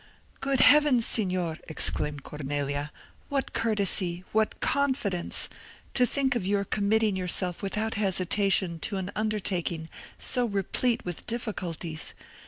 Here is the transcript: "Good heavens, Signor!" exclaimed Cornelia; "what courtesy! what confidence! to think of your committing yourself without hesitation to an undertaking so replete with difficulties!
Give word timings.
"Good 0.39 0.61
heavens, 0.61 1.05
Signor!" 1.05 1.59
exclaimed 1.67 2.23
Cornelia; 2.23 2.91
"what 3.29 3.53
courtesy! 3.53 4.23
what 4.31 4.59
confidence! 4.59 5.47
to 5.93 6.07
think 6.07 6.33
of 6.35 6.43
your 6.43 6.65
committing 6.65 7.15
yourself 7.15 7.61
without 7.61 7.93
hesitation 7.93 8.79
to 8.79 8.97
an 8.97 9.11
undertaking 9.15 9.89
so 10.17 10.45
replete 10.47 11.05
with 11.05 11.27
difficulties! 11.27 12.15